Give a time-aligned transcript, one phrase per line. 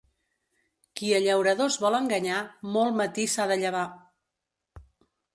[0.99, 2.37] Qui a llauradors vol enganyar,
[2.77, 3.83] molt matí s'ha de llevar.